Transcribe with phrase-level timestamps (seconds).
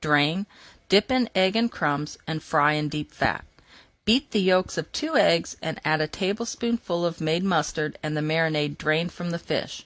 [0.00, 0.46] Drain,
[0.88, 3.44] dip in egg and crumbs, and fry in deep fat.
[4.06, 8.78] Beat the yolks of two eggs, add a teaspoonful of made mustard and the marinade
[8.78, 9.84] drained from the fish.